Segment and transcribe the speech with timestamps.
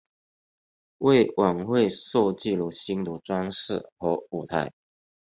[0.97, 4.73] 为晚会设计了新的装饰和舞台。